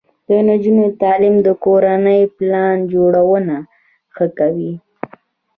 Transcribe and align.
د 0.27 0.29
نجونو 0.47 0.85
تعلیم 1.01 1.35
د 1.47 1.49
کورنۍ 1.63 2.21
پلان 2.35 2.75
جوړونه 2.93 3.55
ښه 4.13 4.25
کوي. 4.37 4.73